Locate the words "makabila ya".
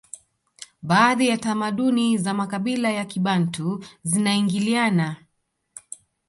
2.33-3.05